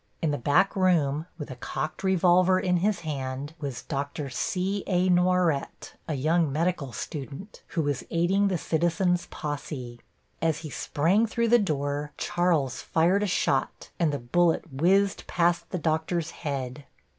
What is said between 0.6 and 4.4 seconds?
room, with a cocked revolver in his hand, was Dr.